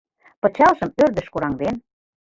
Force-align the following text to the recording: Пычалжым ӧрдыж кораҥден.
Пычалжым 0.41 0.89
ӧрдыж 1.03 1.27
кораҥден. 1.33 1.75